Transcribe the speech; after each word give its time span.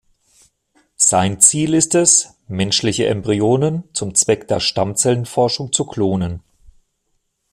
Sein 0.97 1.39
Ziel 1.41 1.75
ist 1.75 1.93
es, 1.93 2.33
menschliche 2.47 3.05
Embryonen 3.05 3.83
zum 3.93 4.15
Zweck 4.15 4.47
der 4.47 4.59
Stammzellenforschung 4.59 5.71
zu 5.71 5.85
klonen. 5.85 6.41